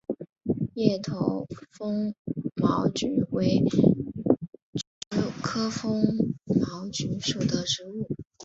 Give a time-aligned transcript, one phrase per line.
[0.73, 2.15] 叶头风
[2.55, 8.07] 毛菊为菊科风毛菊属的植物。